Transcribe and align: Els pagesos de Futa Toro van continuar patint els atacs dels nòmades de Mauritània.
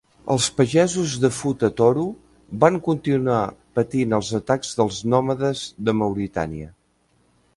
Els 0.35 0.45
pagesos 0.59 1.11
de 1.23 1.29
Futa 1.39 1.69
Toro 1.81 2.05
van 2.63 2.79
continuar 2.87 3.43
patint 3.79 4.17
els 4.19 4.33
atacs 4.41 4.73
dels 4.79 5.01
nòmades 5.15 5.65
de 5.89 5.95
Mauritània. 6.01 6.69